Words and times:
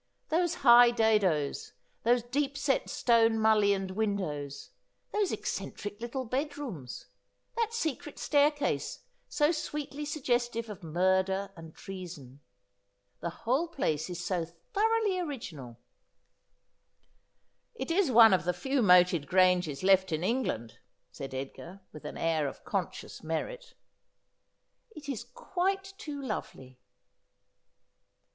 Those 0.29 0.55
high 0.65 0.89
dadoes; 0.89 1.73
these 2.03 2.23
deep 2.23 2.57
set 2.57 2.85
stoue 2.87 3.29
mullioned 3.31 3.91
win 3.91 4.15
dows; 4.15 4.71
those 5.11 5.31
eccentric 5.31 6.01
little 6.01 6.25
bad 6.25 6.57
rooms; 6.57 7.05
that 7.55 7.71
secret 7.71 8.17
staircase, 8.17 9.03
so 9.29 9.51
sweetly 9.51 10.05
suggestive 10.05 10.71
of 10.71 10.81
murder 10.81 11.51
and 11.55 11.75
treason. 11.75 12.39
The 13.19 13.29
whole 13.29 13.67
place 13.67 14.09
is 14.09 14.25
so 14.25 14.43
thoroughly 14.73 15.19
original.'' 15.19 15.77
It 17.75 17.91
is 17.91 18.09
one 18.09 18.33
of 18.33 18.43
the 18.43 18.53
few 18.53 18.81
moated 18.81 19.27
granges 19.27 19.83
loft 19.83 20.11
in 20.11 20.23
England,' 20.23 20.79
said 21.11 21.35
Edgar 21.35 21.81
with 21.91 22.05
an 22.05 22.17
air 22.17 22.47
of 22.47 22.63
conscious 22.63 23.21
merit. 23.23 23.75
164 24.95 24.95
Aspliodel.' 24.95 24.95
It 24.95 25.09
is 25.13 25.23
quite 25.35 25.93
too 25.99 26.19
lovely.' 26.19 26.79